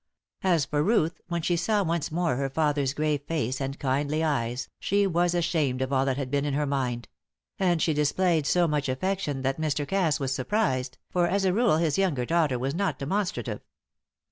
[0.41, 4.67] As for Ruth, when she saw once more her father's grave face and kindly eyes,
[4.79, 7.07] she was ashamed of all that had been in her mind;
[7.59, 9.87] and she displayed so much affection that Mr.
[9.87, 13.61] Cass was surprised, for as a rule his younger daughter was not demonstrative.